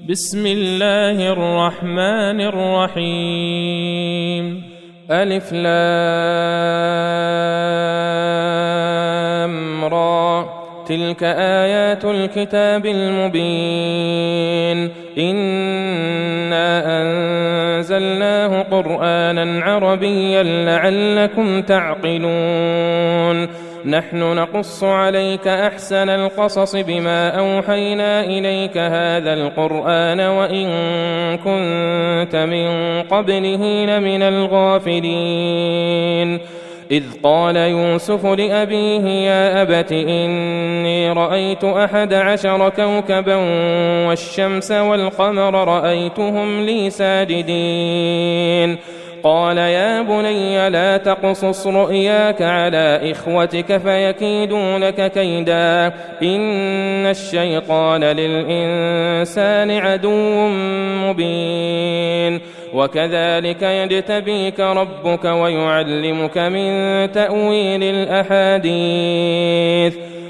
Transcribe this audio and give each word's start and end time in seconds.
بسم 0.09 0.45
الله 0.45 1.33
الرحمن 1.33 2.41
الرحيم. 2.41 3.03
ألف 5.11 5.53
لام 5.53 5.75
را. 9.85 10.49
تلك 10.87 11.23
آيات 11.23 12.05
الكتاب 12.05 12.85
المبين. 12.85 14.89
إنا 15.17 17.01
أنزلناه 17.01 18.61
قرآنا 18.61 19.65
عربيا 19.65 20.43
لعلكم 20.43 21.61
تعقلون. 21.61 23.66
نحن 23.87 24.35
نقص 24.35 24.83
عليك 24.83 25.47
أحسن 25.47 26.09
القصص 26.09 26.75
بما 26.75 27.29
أوحينا 27.29 28.23
إليك 28.23 28.77
هذا 28.77 29.33
القرآن 29.33 30.19
وإن 30.19 30.67
كنت 31.37 32.35
من 32.35 33.01
قبله 33.03 33.85
لمن 33.85 34.21
الغافلين. 34.23 35.37
إذ 36.91 37.03
قال 37.23 37.55
يوسف 37.55 38.25
لأبيه 38.25 39.05
يا 39.07 39.61
أبت 39.61 39.91
إني 39.91 41.11
رأيت 41.11 41.63
أحد 41.63 42.13
عشر 42.13 42.69
كوكبا 42.69 43.35
والشمس 44.07 44.71
والقمر 44.71 45.67
رأيتهم 45.67 46.65
لي 46.65 46.89
ساجدين. 46.89 48.77
قال 49.27 49.57
يا 49.57 50.01
بني 50.01 50.69
لا 50.69 50.97
تقصص 50.97 51.67
رؤياك 51.67 52.41
على 52.41 53.11
إخوتك 53.11 53.77
فيكيدوا 53.77 54.77
لك 54.79 55.11
كيدا 55.11 55.87
إن 56.23 57.05
الشيطان 57.05 58.03
للإنسان 58.03 59.71
عدو 59.71 60.47
مبين 61.03 62.41
وكذلك 62.73 63.61
يجتبيك 63.61 64.59
ربك 64.59 65.25
ويعلمك 65.25 66.37
من 66.37 67.11
تأويل 67.11 67.83
الأحاديث 67.83 68.77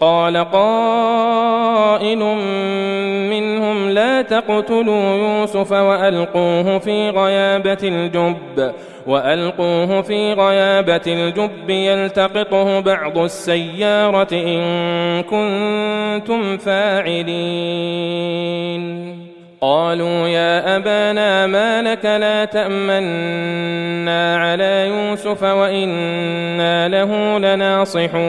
قال 0.00 0.36
قائل 0.36 2.18
منهم 3.30 3.90
لا 3.90 4.22
تقتلوا 4.22 5.14
يوسف 5.16 5.72
وألقوه 5.72 6.78
في 6.78 7.10
غيابة 7.10 7.78
الجب 7.82 8.72
وألقوه 9.06 10.02
في 10.02 10.32
غيابة 10.32 11.02
الجب 11.06 11.70
يلتقطه 11.70 12.80
بعض 12.80 13.18
السيارة 13.18 14.28
إن 14.32 14.62
كنتم 15.22 16.56
فاعلين. 16.58 18.18
قالوا 19.60 20.28
يا 20.28 20.76
أبانا 20.76 21.46
ما 21.46 21.82
لك 21.82 22.04
لا 22.04 22.44
تأمنا 22.44 24.36
على 24.36 24.86
يوسف 24.88 25.42
وإنا 25.42 26.88
له 26.88 27.38
لناصحون. 27.38 28.28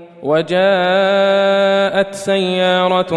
وجاءت 0.23 2.13
سيارة 2.15 3.13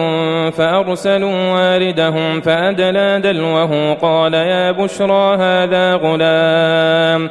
فأرسلوا 0.51 1.53
واردهم 1.53 2.41
فأدلى 2.41 3.21
دلوه 3.21 3.95
قال 3.95 4.35
يا 4.35 4.71
بشرى 4.71 5.37
هذا 5.37 5.95
غلام 5.95 7.31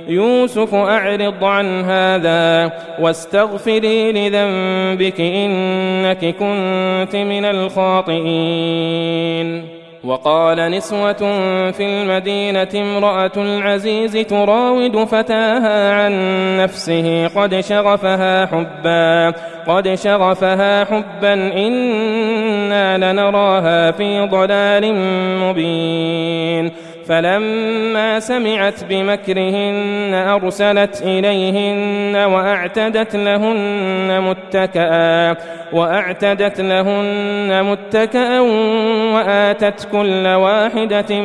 يوسف 0.11 0.75
أعرض 0.75 1.43
عن 1.43 1.81
هذا 1.81 2.71
واستغفري 2.99 4.11
لذنبك 4.11 5.21
إنك 5.21 6.35
كنت 6.35 7.15
من 7.15 7.45
الخاطئين. 7.45 9.01
وقال 10.03 10.71
نسوة 10.71 11.21
في 11.71 11.85
المدينة 11.85 12.67
امرأة 12.75 13.31
العزيز 13.37 14.13
تراود 14.13 15.03
فتاها 15.03 15.93
عن 15.93 16.13
نفسه 16.57 17.27
قد 17.27 17.59
شغفها 17.59 18.45
حبا 18.45 19.29
قد 19.67 19.95
شغفها 19.95 20.85
حبا 20.85 21.33
إنا 21.33 22.97
لنراها 22.97 23.91
في 23.91 24.19
ضلال 24.19 24.95
مبين. 25.39 26.71
فلما 27.11 28.19
سمعت 28.19 28.83
بمكرهن 28.83 30.13
أرسلت 30.13 31.01
إليهن 31.01 32.15
وأعتدت 32.15 33.15
لهن 33.15 34.21
متكئا 34.21 35.35
وأعتدت 35.73 36.61
لهن 36.61 37.63
متكئا 37.63 38.39
وآتت 39.15 39.87
كل 39.91 40.27
واحدة 40.27 41.21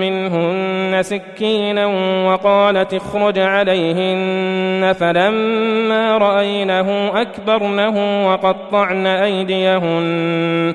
منهن 0.00 1.02
سكينا 1.02 1.86
وقالت 2.26 2.94
اخرج 2.94 3.38
عليهن 3.38 4.92
فلما 4.92 6.18
رأينه 6.18 7.20
أكبرنه 7.20 8.28
وقطعن 8.28 9.06
أيديهن. 9.06 10.74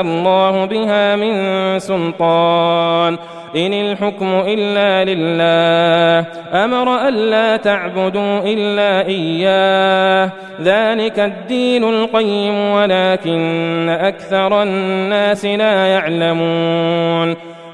الله 0.00 0.64
بها 0.64 1.16
من 1.16 1.34
سلطان. 1.78 3.18
إن 3.56 3.72
الحكم 3.72 4.42
إلا 4.46 5.04
لله. 5.04 6.26
أمر 6.64 7.08
ألا 7.08 7.56
تعبدوا 7.56 8.40
إلا 8.44 9.06
إياه. 9.06 10.30
ذلك 10.62 11.18
الدين 11.18 11.84
القيم 11.84 12.70
ولكن 12.70 13.88
أكثر 13.88 14.62
الناس 14.62 15.44
لا 15.44 15.86
يعلمون. 15.86 17.57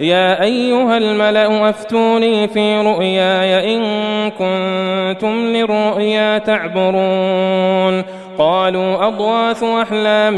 يا 0.00 0.42
أيها 0.42 0.98
الملأ 0.98 1.70
أفتوني 1.70 2.48
في 2.48 2.80
رؤياي 2.80 3.76
إن 3.76 3.82
كنتم 4.30 5.34
للرؤيا 5.46 6.38
تعبرون. 6.38 8.04
قالوا 8.38 9.06
أضواث 9.06 9.64
أحلام 9.64 10.36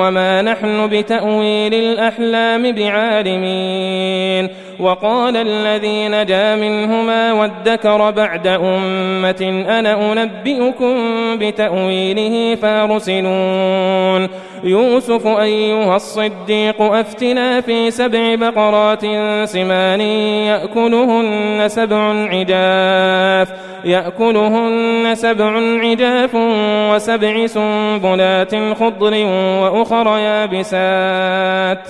وما 0.00 0.42
نحن 0.42 0.86
بتأويل 0.86 1.74
الأحلام 1.74 2.72
بعالمين. 2.72 4.48
وقال 4.80 5.36
الذي 5.36 6.08
نجا 6.08 6.56
منهما 6.56 7.32
وادكر 7.32 8.10
بعد 8.10 8.46
أمة 8.46 9.64
أنا 9.68 10.12
أنبئكم 10.12 10.96
بتأويله 11.38 12.54
فارسلون. 12.54 14.28
يوسف 14.64 15.26
أيها 15.26 15.96
الصديق 15.96 16.82
أفتنا 16.82 17.60
في 17.60 17.90
سبع 17.90 18.34
بقرات 18.34 19.00
سمان 19.48 20.00
يأكلهن 20.00 21.68
سبع 21.68 21.98
عجاف 22.32 23.52
يأكلهن 23.84 25.14
سبع 25.14 25.52
عجاف 25.84 26.30
وسبع 26.90 27.46
سنبلات 27.46 28.54
خضر 28.54 29.14
وأخر 29.62 30.18
يابسات. 30.18 31.88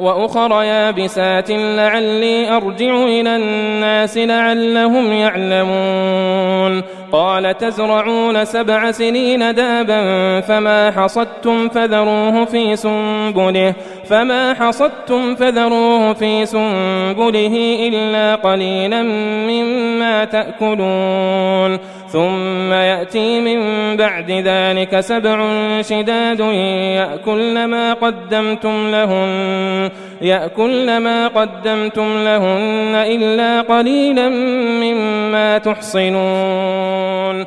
وأخر 0.00 0.62
يابسات 0.62 1.50
لعلي 1.50 2.56
أرجع 2.56 3.04
إلى 3.04 3.36
الناس 3.36 4.18
لعلهم 4.18 5.12
يعلمون 5.12 6.82
قال 7.12 7.58
تزرعون 7.58 8.44
سبع 8.44 8.90
سنين 8.90 9.54
دابا 9.54 10.40
فما 10.40 10.90
حصدتم 10.90 11.68
فذروه 11.68 12.44
في 12.44 12.76
سنبله 12.76 13.74
فما 14.10 14.54
حصدتم 14.54 15.34
فذروه 15.34 16.12
في 16.12 16.46
سنبله 16.46 17.88
إلا 17.88 18.34
قليلا 18.34 19.02
مما 19.48 20.24
تأكلون 20.24 21.78
ثم 22.08 22.72
يأتي 22.72 23.40
من 23.40 23.60
بعد 23.96 24.30
ذلك 24.30 25.00
سبع 25.00 25.46
شداد 25.82 26.40
يأكلن 26.40 27.64
ما 27.64 27.92
قدمتم 27.92 28.90
لهن 28.90 29.90
يأكلن 30.22 30.98
ما 30.98 31.28
قدمتم 31.28 32.24
لهن 32.24 32.94
إلا 32.94 33.60
قليلا 33.60 34.28
مما 34.80 35.58
تحصنون 35.58 37.46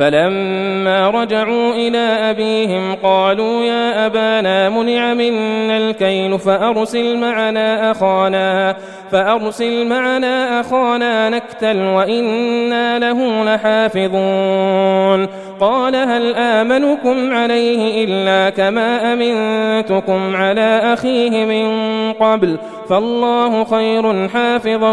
فلما 0.00 1.10
رجعوا 1.10 1.74
إلى 1.74 1.98
أبيهم 2.30 2.94
قالوا 2.94 3.64
يا 3.64 4.06
أبانا 4.06 4.68
منع 4.68 5.14
منا 5.14 5.76
الكيل 5.76 6.38
فأرسل 6.38 7.18
معنا 7.18 7.90
أخانا 7.90 8.76
فأرسل 9.12 9.86
معنا 9.86 10.60
أخانا 10.60 11.28
نكتل 11.28 11.76
وإنا 11.76 12.98
له 12.98 13.44
لحافظون. 13.44 15.28
قال 15.60 15.96
هل 15.96 16.34
آمنكم 16.34 17.32
عليه 17.32 18.04
إلا 18.04 18.50
كما 18.50 19.12
أمنتكم 19.12 20.36
على 20.36 20.80
أخيه 20.84 21.44
من 21.44 21.66
قبل؟ 22.12 22.58
فالله 22.88 23.64
خير 23.64 24.28
حافظا 24.28 24.90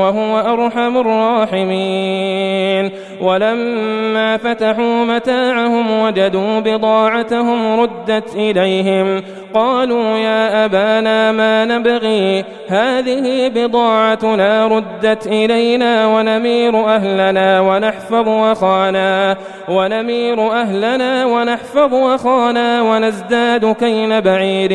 وهو 0.00 0.38
أرحم 0.38 0.96
الراحمين. 0.98 2.90
ولما 3.20 4.36
فتحوا 4.36 5.04
متاعهم 5.04 6.00
وجدوا 6.00 6.60
بضاعتهم 6.60 7.80
ردت 7.80 8.34
إليهم 8.34 9.22
قالوا 9.54 10.16
يا 10.16 10.64
أبانا 10.64 11.32
ما 11.32 11.64
نبغي؟ 11.64 12.44
هذه 12.68 13.39
بضاعتنا 13.48 14.66
ردت 14.66 15.26
إلينا 15.26 16.06
ونمير 16.06 16.86
أهلنا 16.86 17.60
ونحفظ 17.60 18.28
وخانا 18.28 19.36
ونمير 19.68 20.52
أهلنا 20.52 21.26
ونحفظ 21.26 21.94
وخانا 21.94 22.82
ونزداد 22.82 23.72
كين 23.72 24.20
بعير. 24.20 24.72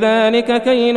ذلك 0.00 0.62
كين 0.62 0.96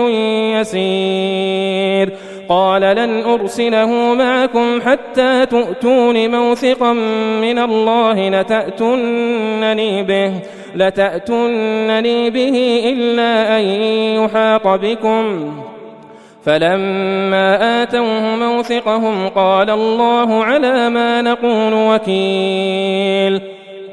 يسير. 0.59 2.09
قال 2.49 2.81
لن 2.81 3.23
أرسله 3.23 4.13
معكم 4.13 4.81
حتى 4.85 5.45
تؤتون 5.45 6.31
موثقا 6.31 6.93
من 7.41 7.59
الله 7.59 8.29
لتأتنني 8.29 10.03
به 10.03 10.33
لتأتنني 10.75 12.29
به 12.29 12.81
إلا 12.85 13.57
أن 13.59 13.63
يحاط 14.23 14.67
بكم. 14.67 15.53
فلما 16.43 17.83
آتوه 17.83 18.35
موثقهم 18.35 19.27
قال 19.29 19.69
الله 19.69 20.43
على 20.43 20.89
ما 20.89 21.21
نقول 21.21 21.73
وكيل 21.73 23.41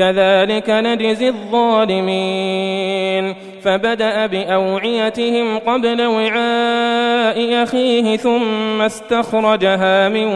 كذلك 0.00 0.70
نجزي 0.70 1.28
الظالمين. 1.28 3.34
فبدأ 3.62 4.26
بأوعيتهم 4.26 5.58
قبل 5.58 6.02
وعاء 6.02 7.62
أخيه 7.62 8.16
ثم 8.16 8.82
استخرجها 8.82 10.08
من 10.08 10.26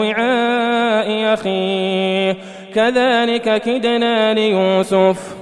وعاء 0.00 1.34
أخيه. 1.34 2.36
كذلك 2.74 3.62
كدنا 3.62 4.34
ليوسف 4.34 5.41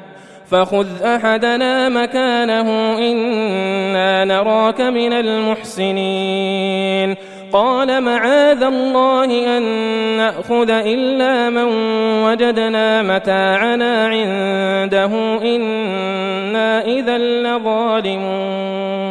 فخذ 0.51 0.87
أحدنا 1.03 1.89
مكانه 1.89 2.97
إنا 2.97 4.25
نراك 4.25 4.81
من 4.81 5.13
المحسنين. 5.13 7.15
قال 7.53 8.03
معاذ 8.03 8.63
الله 8.63 9.57
أن 9.57 9.63
نأخذ 10.17 10.69
إلا 10.69 11.49
من 11.49 11.67
وجدنا 12.23 13.01
متاعنا 13.01 14.07
عنده 14.07 15.41
إنا 15.41 16.85
إذا 16.85 17.17
لظالمون. 17.17 19.10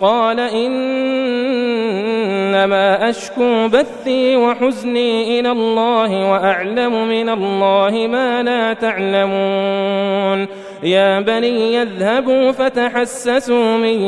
قال 0.00 0.40
إنما 0.40 1.88
أشكو 3.10 3.68
بثي 3.68 4.36
وحزني 4.36 5.40
إلى 5.40 5.52
الله 5.52 6.30
وأعلم 6.30 7.08
من 7.08 7.28
الله 7.28 8.06
ما 8.06 8.42
لا 8.42 8.72
تعلمون. 8.72 10.46
يا 10.82 11.20
بني 11.20 11.74
يذهبوا 11.74 12.52
فتحسسوا 12.52 13.76
من 13.76 14.02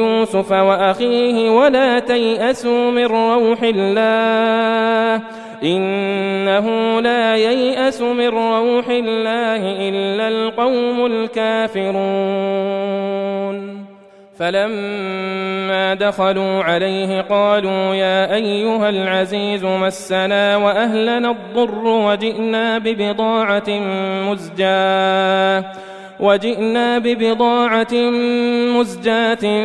يوسف 0.00 0.52
وأخيه 0.52 1.50
ولا 1.50 1.98
تيأسوا 1.98 2.90
من 2.90 3.04
روح 3.04 3.62
الله. 3.62 5.22
إنه 5.62 7.00
لا 7.00 7.36
ييأس 7.36 8.00
من 8.00 8.28
روح 8.28 8.88
الله 8.88 9.88
إلا 9.88 10.28
القوم 10.28 11.06
الكافرون. 11.06 13.23
فلما 14.38 15.94
دخلوا 15.94 16.62
عليه 16.62 17.20
قالوا 17.20 17.94
يا 17.94 18.34
أيها 18.34 18.88
العزيز 18.88 19.64
مسنا 19.64 20.56
وأهلنا 20.56 21.30
الضر 21.30 21.84
وجئنا 21.84 22.78
ببضاعة 22.78 23.70
مزجاة 24.30 25.64
وجئنا 26.20 26.98
ببضاعة 26.98 27.94
مزجاة 28.78 29.62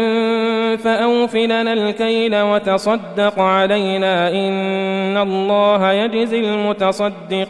فأوفلنا 0.75 1.73
الكيل 1.73 2.35
وتصدق 2.41 3.39
علينا 3.39 4.29
إن 4.29 5.17
الله 5.17 5.91
يجزي 5.91 6.39
المتصدقين 6.39 7.49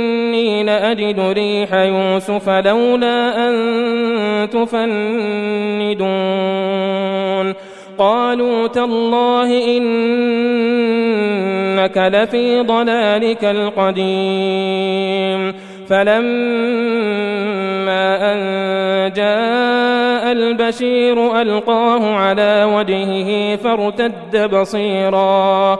لأجد 0.63 1.19
ريح 1.19 1.73
يوسف 1.73 2.49
لولا 2.49 3.49
أن 3.49 4.49
تفندون. 4.49 6.11
قالوا 7.97 8.67
تالله 8.67 9.77
إنك 9.77 11.97
لفي 11.97 12.61
ضلالك 12.61 13.45
القديم. 13.45 15.53
فلما 15.89 16.31
أن 18.33 18.39
جاء 19.13 20.31
البشير 20.31 21.41
ألقاه 21.41 22.15
على 22.15 22.71
وجهه 22.75 23.55
فارتد 23.55 24.55
بصيراً. 24.55 25.79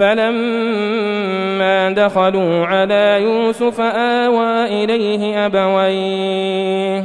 فلما 0.00 1.90
دخلوا 1.90 2.66
على 2.66 3.18
يوسف 3.22 3.80
آوى 3.80 4.84
إليه 4.84 5.46
أبويه 5.46 7.04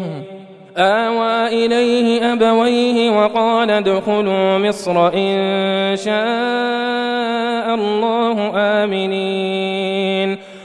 آوى 0.78 1.48
إليه 1.66 2.34
أبويه 2.34 3.10
وقال 3.10 3.72
ادخلوا 3.72 4.58
مصر 4.58 5.08
إن 5.14 5.96
شاء 5.96 7.76
الله 7.76 8.52
آمنين. 8.56 10.38